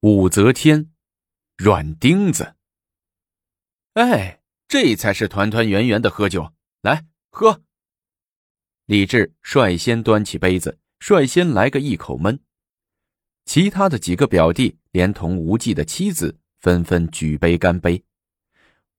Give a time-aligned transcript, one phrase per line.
[0.00, 0.92] 武则天，
[1.56, 2.54] 软钉子。
[3.94, 6.52] 哎，这才是团团圆圆的喝酒，
[6.82, 7.64] 来喝。
[8.86, 12.38] 李治率先端起杯子，率先来个一口闷。
[13.44, 18.04] 其他的几个表弟连同无忌的妻子纷纷举杯干杯。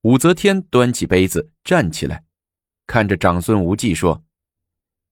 [0.02, 2.26] 武则天端起杯子站起来，
[2.88, 4.26] 看着长孙无忌说：“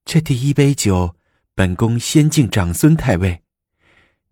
[0.03, 1.15] 这第一杯酒，
[1.55, 3.41] 本宫先敬长孙太尉。”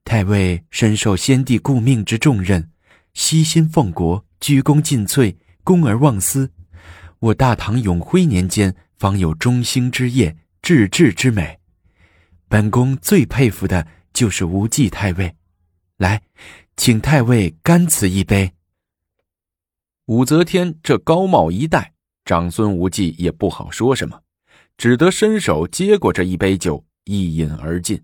[0.05, 2.69] 太尉深受先帝顾命之重任，
[3.15, 6.51] 悉心奉国，鞠躬尽瘁，公而忘私。
[7.17, 11.59] 我大唐永徽年间，方有中兴之业，治治之美。
[12.47, 15.35] 本宫最佩服的就是无忌太尉。
[15.97, 16.21] 来，
[16.77, 18.51] 请太尉干此一杯。
[20.05, 21.93] 武则天这高帽一戴，
[22.25, 24.21] 长孙无忌也不好说什么，
[24.77, 27.99] 只得伸手接过这一杯酒，一饮而尽。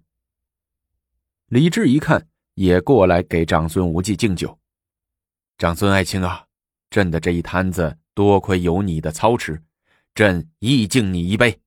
[1.51, 4.57] 李治一看，也过来给长孙无忌敬酒。
[5.57, 6.45] 长孙爱卿啊，
[6.89, 9.61] 朕的这一摊子多亏有你的操持，
[10.15, 11.59] 朕亦敬你一杯。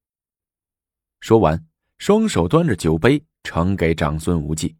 [1.20, 1.62] 说完，
[1.98, 4.74] 双手端着酒杯呈给长孙无忌。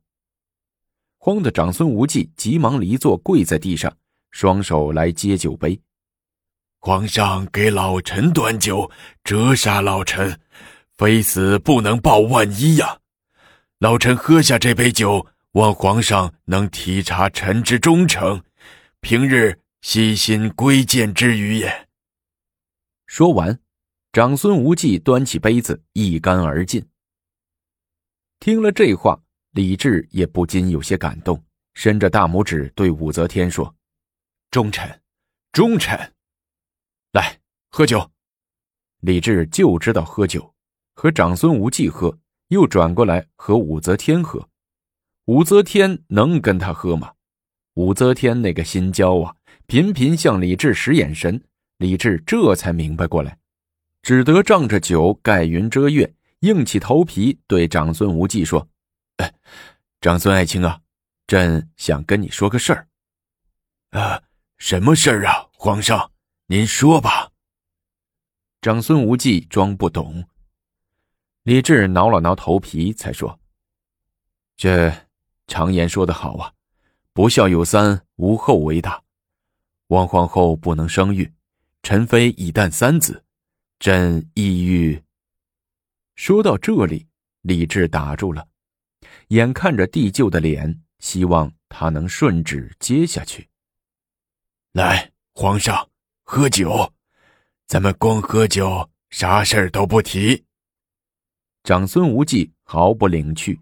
[1.19, 3.95] 慌的长孙无忌急忙离座，跪在地上，
[4.31, 5.79] 双手来接酒杯。
[6.81, 8.91] 皇上给老臣端酒，
[9.23, 10.41] 折杀老臣，
[10.97, 13.01] 非死不能报万一呀。
[13.85, 18.43] 老臣喝下这杯酒，望皇上能体察臣之忠诚，
[19.01, 21.87] 平日悉心规谏之余也。
[23.05, 23.61] 说完，
[24.11, 26.83] 长孙无忌端起杯子一干而尽。
[28.41, 33.77] 听了这话，李治也不禁有些感动，伸着大拇指对武则天说
[34.51, 35.03] ：“忠臣，
[35.53, 36.15] 忠臣，
[37.13, 38.11] 来喝酒。”
[39.05, 40.55] 李治就知道喝酒，
[40.95, 42.19] 和长孙无忌喝。
[42.49, 44.49] 又转过来和武则天喝，
[45.27, 47.13] 武则天能跟他喝吗？
[47.75, 49.35] 武则天那个心焦啊，
[49.67, 51.43] 频频向李治使眼神。
[51.79, 53.37] 李治这才明白过来，
[54.01, 58.69] 只得仗着酒盖云遮月，硬起头皮对长孙无忌说
[59.19, 59.35] ：“哎，
[60.01, 60.81] 长孙爱卿啊，
[61.27, 62.87] 朕想跟你说个事儿。
[63.91, 64.23] 啊，
[64.59, 65.49] 什么事儿啊？
[65.53, 66.13] 皇上，
[66.47, 67.33] 您说吧。”
[68.63, 70.25] 长孙无忌装不懂。
[71.45, 73.39] 李治挠了挠头皮，才说
[74.57, 74.91] ：“这
[75.47, 76.55] 常言说得好啊，
[77.13, 79.03] 不孝有三，无后为大。
[79.89, 81.31] 王皇后不能生育，
[81.83, 83.23] 陈妃已诞三子，
[83.79, 85.03] 朕意欲。”
[86.17, 87.09] 说到这里，
[87.43, 88.49] 李治打住了，
[89.29, 93.51] 眼看着帝舅的脸，希望他能顺旨接下去。
[94.73, 95.91] 来，皇上，
[96.23, 96.95] 喝酒，
[97.67, 100.47] 咱们光喝酒，啥事儿都不提。
[101.65, 103.59] 长孙无忌毫不领趣，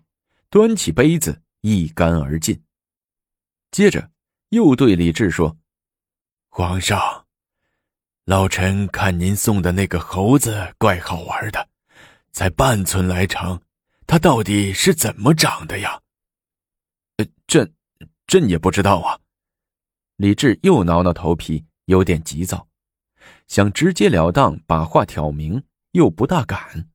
[0.51, 2.61] 端起杯子一干而尽。
[3.71, 4.11] 接着
[4.49, 5.57] 又对李治说
[6.51, 7.25] ：“皇上，
[8.25, 11.69] 老臣看您送的那个猴子怪好玩的，
[12.33, 13.63] 才半寸来长，
[14.05, 16.03] 它到底是怎么长的呀
[17.19, 17.73] ？”“呃，朕，
[18.27, 19.21] 朕也不知道啊。”
[20.19, 22.67] 李治又挠挠头皮，有点急躁，
[23.47, 25.63] 想直截了当把话挑明，
[25.93, 26.89] 又不大敢。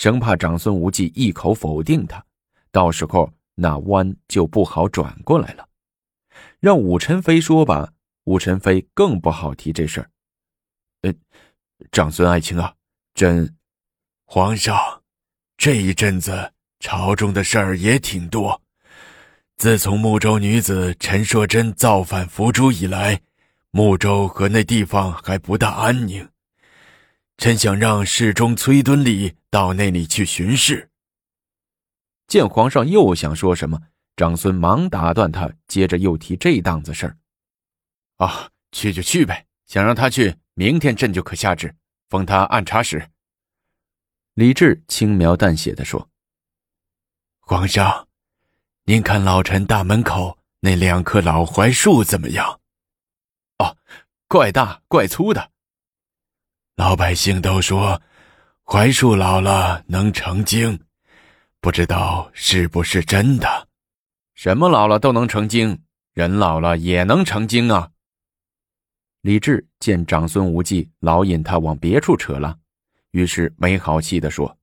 [0.00, 2.24] 生怕长孙无忌一口否定他，
[2.72, 5.68] 到时候那弯就不好转过来了。
[6.58, 7.92] 让武宸妃说吧，
[8.24, 10.10] 武宸妃更不好提这事儿。
[11.02, 11.12] 呃，
[11.92, 12.74] 长孙爱卿啊，
[13.12, 13.54] 朕，
[14.24, 14.74] 皇上，
[15.58, 18.58] 这一阵子朝中的事儿也挺多。
[19.58, 23.20] 自从睦州女子陈硕贞造反伏诛以来，
[23.70, 26.26] 睦州和那地方还不大安宁。
[27.40, 30.90] 臣想让侍中崔敦礼到那里去巡视。
[32.26, 33.80] 见皇上又想说什么，
[34.14, 37.16] 长孙忙打断他，接着又提这档子事儿。
[38.18, 41.74] 啊，去就去呗，想让他去，明天朕就可下旨，
[42.10, 43.08] 封他按察使。
[44.34, 46.10] 李治轻描淡写的说
[47.40, 48.06] ：“皇上，
[48.84, 52.60] 您看老臣大门口那两棵老槐树怎么样？
[53.56, 53.78] 哦，
[54.28, 55.52] 怪大怪粗的。”
[56.80, 58.00] 老百姓都说，
[58.64, 60.82] 槐树老了能成精，
[61.60, 63.68] 不知道是不是真的？
[64.32, 65.78] 什么老了都能成精，
[66.14, 67.90] 人老了也能成精啊！
[69.20, 72.58] 李治见长孙无忌老引他往别处扯了，
[73.10, 74.58] 于是没好气的说：“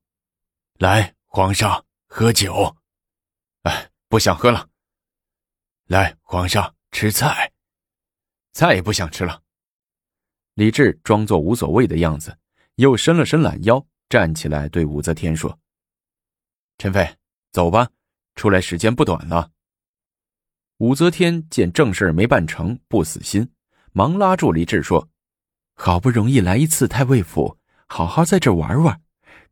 [0.80, 2.76] 来，皇上喝酒。
[3.62, 4.68] ”“哎，不想喝了。
[5.86, 7.52] ”“来，皇上吃菜。
[8.54, 9.40] ”“菜也不想吃了。”
[10.58, 12.36] 李治装作无所谓的样子，
[12.74, 15.56] 又伸了伸懒腰，站起来对武则天说
[16.78, 17.14] ：“陈妃，
[17.52, 17.90] 走吧，
[18.34, 19.52] 出来时间不短了。”
[20.78, 23.48] 武则天见正事没办成，不死心，
[23.92, 25.08] 忙拉住李治说
[25.78, 27.56] ：“好不容易来一次太尉府，
[27.86, 29.00] 好好在这玩玩，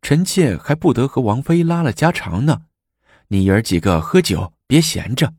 [0.03, 2.63] 臣妾还不得和王妃拉了家常呢。
[3.29, 5.35] 你爷儿几个喝酒，别闲着。”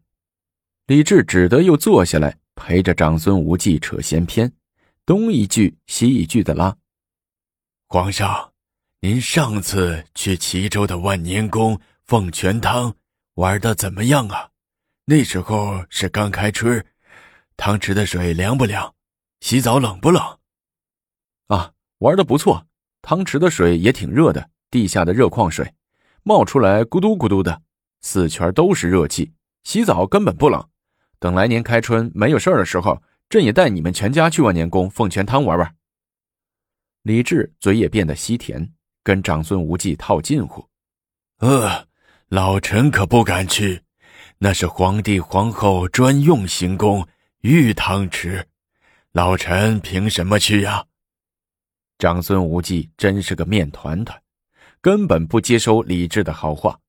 [0.87, 4.53] 李治只得又坐下来，陪着长孙无忌扯闲篇，
[5.07, 6.75] 东一句西一句的拉。
[7.87, 8.51] 皇上，
[8.99, 12.93] 您上次去齐州的万年宫凤泉汤
[13.35, 14.49] 玩的怎么样啊？
[15.05, 16.85] 那时候是刚开春，
[17.55, 18.93] 汤池的水凉不凉？
[19.39, 20.21] 洗澡冷不冷？
[21.47, 22.67] 啊，玩的不错，
[23.01, 25.73] 汤池的水也挺热的，地下的热矿水，
[26.23, 27.61] 冒出来咕嘟咕嘟的，
[28.01, 29.31] 四圈都是热气，
[29.63, 30.67] 洗澡根本不冷。
[31.17, 35.75] 等来年开春没有事儿的时候，朕也带你们全家去万年宫凤泉汤玩玩。
[37.03, 40.67] 李治嘴也变得稀甜，跟长孙无忌套近乎。
[41.39, 41.87] 呃，
[42.29, 43.83] 老臣可不敢去。
[44.39, 47.07] 那是皇帝皇后专用行宫
[47.41, 48.47] 御汤池，
[49.11, 50.85] 老臣凭什么去呀？
[51.97, 54.21] 长孙无忌真是个面团团，
[54.79, 56.79] 根本不接收李治的好话，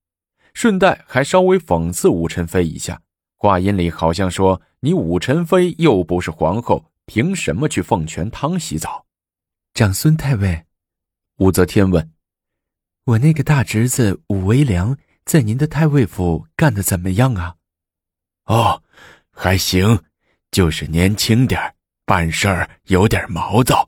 [0.53, 3.01] 顺带还稍微讽刺武宸妃一下，
[3.41, 9.05] 话音里好像说：“你武宸妃又不是皇后，凭什么去凤泉汤洗澡？”
[9.73, 10.65] 长孙太尉，
[11.37, 12.11] 武则天问
[13.05, 14.95] ：“我那个大侄子武为良。”
[15.25, 17.55] 在您的太尉府干的怎么样啊？
[18.45, 18.81] 哦，
[19.31, 20.03] 还行，
[20.49, 23.87] 就是年轻点办事儿有点毛躁。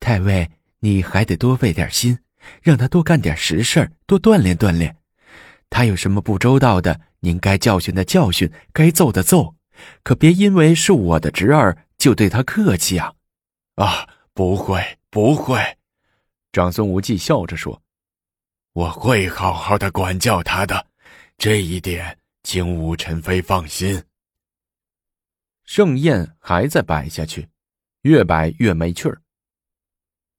[0.00, 2.18] 太尉，你还得多费点心，
[2.62, 4.96] 让他多干点实事多锻炼锻炼。
[5.70, 9.54] 他有什么不周到的，您该教训的教训，该揍的揍，
[10.02, 13.12] 可别因为是我的侄儿就对他客气啊！
[13.74, 15.58] 啊，不会，不会。
[16.52, 17.82] 长孙无忌笑着说。
[18.72, 20.86] 我会好好的管教他的，
[21.38, 24.02] 这一点请武宸妃放心。
[25.64, 27.48] 盛宴还在摆下去，
[28.02, 29.20] 越摆越没趣儿。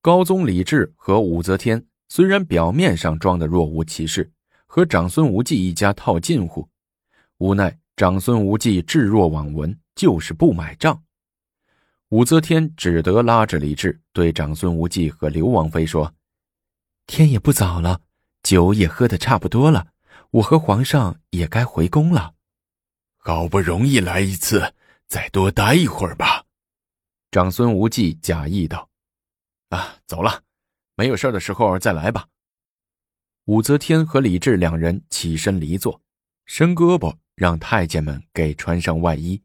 [0.01, 4.31] 高宗李治和武则天虽然表面上装的若无其事，
[4.67, 6.69] 和长孙无忌一家套近乎，
[7.39, 11.01] 无奈长孙无忌置若罔闻，就是不买账。
[12.09, 16.13] 武则天只得拉着李治对长孙无忌和刘王妃说
[17.07, 18.01] ：“天也不早了。”
[18.43, 19.87] 酒也喝得差不多了，
[20.31, 22.33] 我和皇上也该回宫了。
[23.17, 24.73] 好不容易来一次，
[25.07, 26.45] 再多待一会儿吧。
[27.31, 28.89] 长孙无忌假意道
[29.67, 30.43] ：“啊，走了，
[30.95, 32.25] 没有事的时候再来吧。”
[33.47, 36.01] 武则天和李治两人起身离座，
[36.45, 39.41] 伸胳膊让太监们给穿上外衣，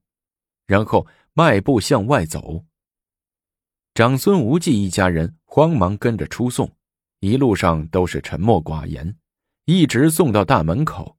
[0.67, 2.65] 然后迈步向外走。
[3.95, 6.69] 长孙无忌一家人慌忙跟着出送。
[7.21, 9.17] 一路上都是沉默寡言，
[9.67, 11.17] 一直送到大门口，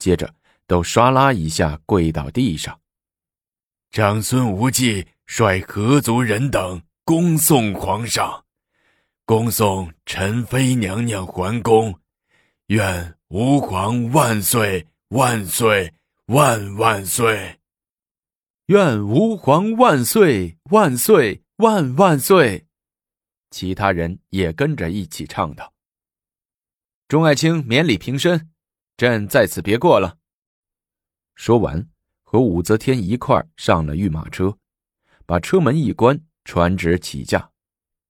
[0.00, 0.34] 接着
[0.66, 2.80] 都唰啦一下跪到地上。
[3.92, 8.44] 长孙无忌率合族人等恭送皇上，
[9.24, 11.96] 恭送陈妃娘娘还宫，
[12.68, 15.94] 愿吾皇万岁万岁
[16.26, 17.60] 万万岁！
[18.66, 22.66] 愿吾皇万岁万岁万万岁！
[23.50, 25.72] 其他人也跟着一起唱道
[27.06, 28.50] ：“众爱卿免礼平身，
[28.96, 30.18] 朕在此别过了。”
[31.36, 31.88] 说完，
[32.24, 34.58] 和武则天一块上了御马车，
[35.24, 37.52] 把车门一关，传旨起驾，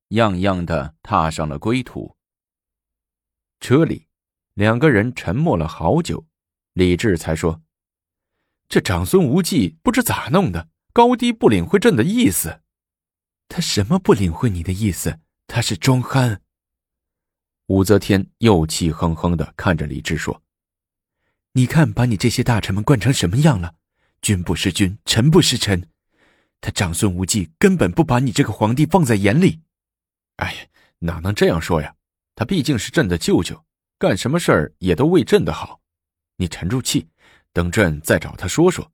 [0.09, 2.17] 样样的踏上了归途。
[3.61, 4.06] 车里，
[4.57, 6.27] 两个人沉默了好久，
[6.73, 7.61] 李治才说
[8.71, 12.63] ：“这长孙无忌不知咋弄的，高低不领会朕的意思。
[13.49, 16.41] 他什么不领会你的意思？”他是装憨。
[17.67, 20.43] 武则天又气哼哼的看着李治说
[21.53, 23.75] ：“你看，把你这些大臣们惯成什么样了？
[24.23, 25.91] 君不是君，臣不是臣。
[26.63, 29.61] 他长孙无忌根本不把你这个皇帝放在眼里。
[30.37, 30.61] 哎呀，
[31.01, 31.95] 哪能这样说呀？
[32.35, 33.66] 他毕竟是朕的舅舅，
[33.99, 35.81] 干什么事儿也都为朕的好。
[36.37, 37.09] 你沉住气，
[37.53, 38.91] 等朕再找他说说。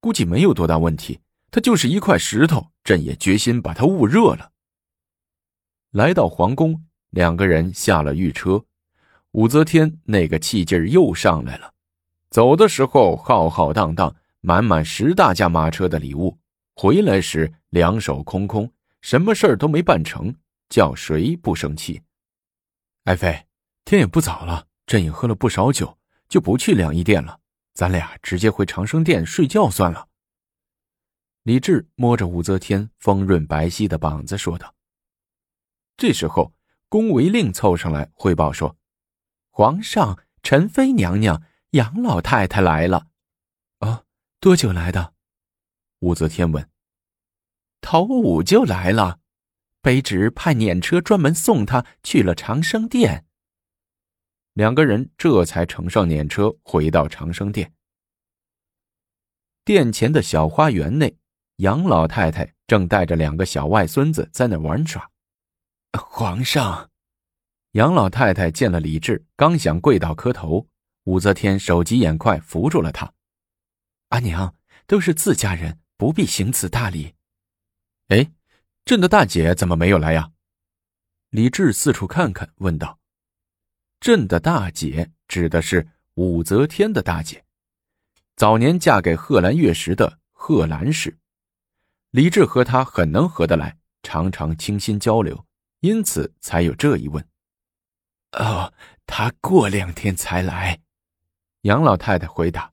[0.00, 1.20] 估计没有多大问题。
[1.50, 4.52] 他就是一块石头，朕也决心把他焐热了。”
[5.92, 8.64] 来到皇宫，两个人下了御车，
[9.32, 11.74] 武则天那个气劲儿又上来了。
[12.30, 16.38] 走的时候浩浩荡荡，满满十大驾马车的礼物；
[16.74, 20.34] 回来时两手空空，什么事儿都没办成，
[20.70, 22.00] 叫谁不生气？
[23.04, 23.44] 爱妃，
[23.84, 25.98] 天也不早了，朕也喝了不少酒，
[26.28, 27.40] 就不去两仪殿了，
[27.74, 30.08] 咱俩直接回长生殿睡觉算了。
[31.42, 34.74] 李治摸着武则天丰润白皙的膀子说道。
[35.96, 36.54] 这时候，
[36.88, 38.76] 宫闱令凑上来汇报说
[39.50, 43.08] ：“皇上，陈妃娘娘、杨老太太来了。”
[43.80, 44.04] 啊，
[44.40, 45.14] 多久来的？
[45.98, 46.70] 武则天问。
[47.80, 49.18] 头午就来了，
[49.82, 53.26] 卑职派辇车专门送他去了长生殿。
[54.54, 57.72] 两个人这才乘上辇车回到长生殿。
[59.64, 61.16] 殿前的小花园内，
[61.56, 65.08] 杨老太太正带着两个小外孙子在那玩耍。
[65.98, 66.90] 皇上，
[67.72, 70.68] 杨老太太见了李治，刚想跪倒磕头，
[71.04, 73.12] 武则天手疾眼快扶住了她。
[74.08, 74.54] 阿娘，
[74.86, 77.14] 都是自家人，不必行此大礼。
[78.08, 78.32] 哎，
[78.84, 80.32] 朕的大姐怎么没有来呀？
[81.30, 82.98] 李治四处看看，问道。
[84.02, 87.44] 朕的大姐指的是武则天的大姐，
[88.34, 91.16] 早年嫁给贺兰月时的贺兰氏。
[92.10, 95.46] 李治和她很能合得来，常常倾心交流，
[95.78, 97.24] 因此才有这一问。
[98.32, 98.74] 哦，
[99.06, 100.80] 她过两天才来。
[101.60, 102.72] 杨老太太回答，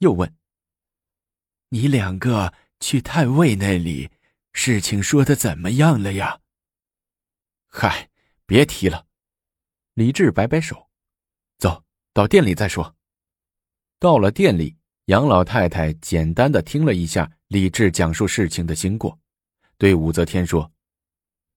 [0.00, 0.30] 又问。
[1.70, 4.10] 你两个去太尉那里，
[4.52, 6.40] 事情说的怎么样了呀？
[7.66, 8.10] 嗨，
[8.44, 9.06] 别提了。
[9.94, 10.88] 李治摆摆手，
[11.58, 11.82] 走
[12.12, 12.94] 到店里再说。
[13.98, 19.18] 到了店里，杨老太太简单的听了一下李治讲述事情的经过，
[19.76, 20.72] 对武则天说：“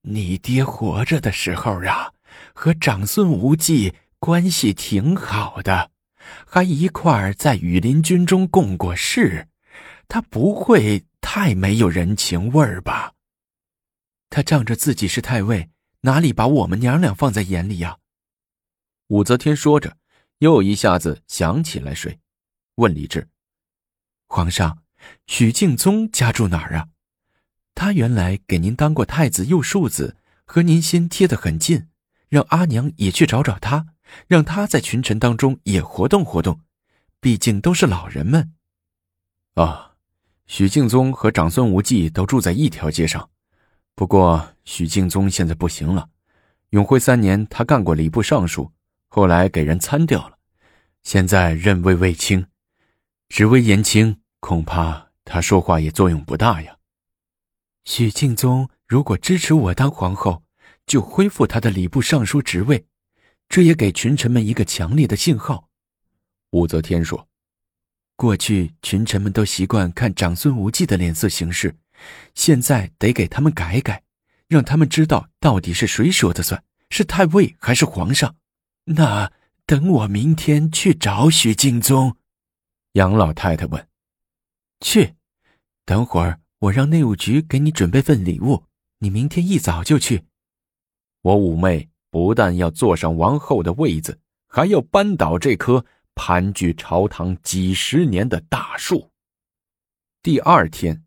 [0.02, 2.12] 你爹活着的时候啊，
[2.54, 5.92] 和长孙无忌关系挺好的，
[6.46, 9.48] 还一块儿在羽林军中共过事。”
[10.10, 13.14] 他不会太没有人情味儿吧？
[14.30, 15.70] 他仗着自己是太尉，
[16.02, 17.98] 哪里把我们娘俩放在眼里呀？
[19.14, 19.96] 武则天说着，
[20.40, 22.20] 又一下子想起来谁，
[22.78, 23.30] 问李治
[24.26, 24.80] ：“皇上，
[25.28, 26.88] 许敬宗家住哪儿啊？
[27.76, 31.90] 他原来给您当过太子右庶子，和您心贴得很近，
[32.28, 33.86] 让阿娘也去找找他，
[34.26, 36.62] 让他在群臣当中也活动活动，
[37.20, 38.54] 毕竟都是老人们。”
[39.54, 39.92] 啊。
[40.48, 43.30] 许敬宗和长孙无忌都住在一条街上，
[43.94, 46.10] 不过许敬宗现在不行了。
[46.72, 48.72] 永徽三年，他干过礼部尚书，
[49.16, 50.40] 后来给人参掉了，
[51.04, 52.48] 现在任位未清，
[53.30, 56.78] 职位言轻，恐怕他说话也作用不大呀。
[57.86, 60.42] 许敬宗如果支持我当皇后，
[60.88, 62.88] 就恢复他的礼部尚书职位，
[63.48, 65.70] 这也给群臣们一个强烈的信号。
[66.50, 67.28] 武则天说。
[68.16, 71.76] 过去群臣们都习惯看长孙无忌的脸色行事，
[72.34, 74.02] 现在得给他们改改，
[74.48, 78.36] 让他们知道到底是谁说的算，是太尉还是皇上。
[78.86, 79.32] 那
[79.66, 82.18] 等我明天去找许敬宗。
[82.94, 83.88] 杨老太太问
[84.82, 85.16] ：“去？
[85.86, 88.66] 等会儿我让内务局给你准备份礼物，
[89.00, 90.26] 你明天一早就去。
[91.22, 95.86] 我五妹不但要坐上王后的位子，还要扳倒这棵。”
[96.16, 99.10] 盘踞朝堂几十年的大树。
[100.22, 101.04] 第二天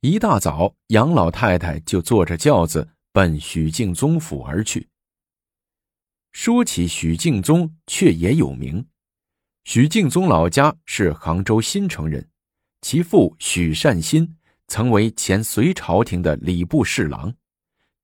[0.00, 4.88] 一大早，杨老太太就坐着轿子奔许敬宗府而去。
[6.32, 8.86] 说起许敬宗，却也有名。
[9.64, 12.28] 许敬宗老家是杭州新城人，
[12.80, 17.34] 其父许善心曾为前隋朝廷的礼部侍郎。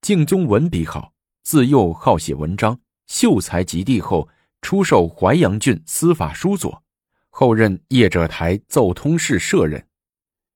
[0.00, 1.12] 敬宗文笔好，
[1.42, 4.28] 自幼好写文章，秀才及第后。
[4.62, 6.82] 出授淮阳郡司法书佐，
[7.28, 9.86] 后任谒者台奏通事舍人，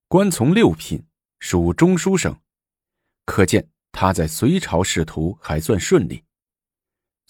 [0.08, 1.04] 官从六品，
[1.40, 2.34] 属中书省。
[3.26, 6.24] 可见他在隋朝仕途还算顺利。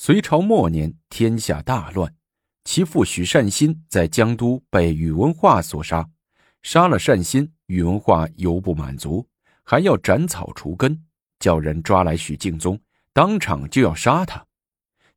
[0.01, 2.15] 隋朝末年，天下大乱，
[2.63, 6.09] 其父许善心在江都被宇文化所杀，
[6.63, 9.27] 杀了善心，宇文化犹不满足，
[9.65, 11.03] 还要斩草除根，
[11.41, 12.79] 叫人抓来许敬宗，
[13.13, 14.47] 当场就要杀他。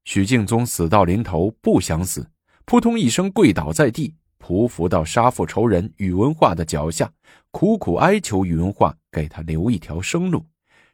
[0.03, 2.27] 许敬宗死到临头，不想死，
[2.65, 7.13] 扑通一声跪倒在地，匍匐到杀父仇人宇文化的脚下，
[7.51, 10.43] 苦苦哀求宇文化给他留一条生路，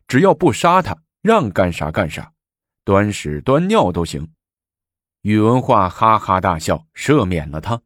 [0.10, 2.34] 只要不杀他，让干啥干啥，
[2.88, 4.25] 端屎端尿都行。
[5.24, 7.82] 宇文化哈哈大笑，赦免了他。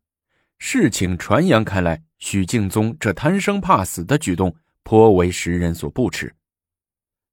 [0.60, 6.36] 事情传扬开来，许敬宗这贪生怕死的举动颇为时人所不齿。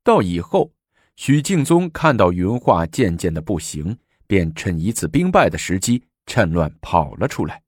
[0.03, 0.73] 到以后。
[1.17, 3.99] 许敬宗看到宇文化渐渐的不行，
[4.29, 7.61] 便趁一次兵败的时机，趁乱跑了出来，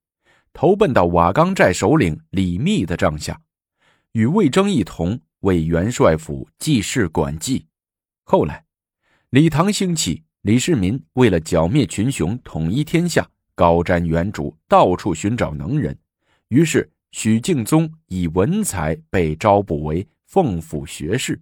[0.52, 3.40] 投奔到瓦岗寨首领李密的帐下，
[4.12, 7.66] 与魏征一同为元帅府记事管记。
[8.22, 8.64] 后来，
[9.30, 15.96] 李唐兴起，李世民为了剿灭群雄，统一天下，高瞻远瞩，到处寻找能人，
[16.48, 21.40] 于是许敬宗以文才被招补为奉府学士。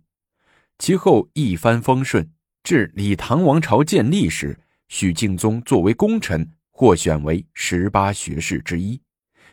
[0.79, 2.31] 其后一帆风顺，
[2.63, 9.01] 至李唐王朝建立时，许敬宗作为功臣，获选为十八学士之一，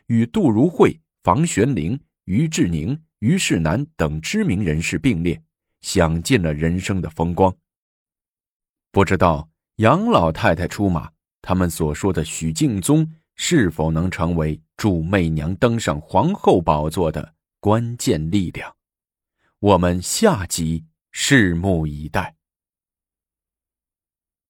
[0.08, 5.42] 与杜如晦、房玄龄、于志宁、于世南等知名人士并列，
[5.80, 7.56] 享尽了人生的风光。
[8.96, 11.12] 不知道杨老太太出马，
[11.42, 18.74] 他们所说的许敬宗是否能成为助媚娘登上皇后宝座的关键力量？
[19.60, 22.35] 我们下集拭目以待。